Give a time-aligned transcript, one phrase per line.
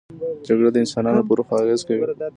[0.47, 2.03] جګړه د انسانانو پر روح اغېز کوي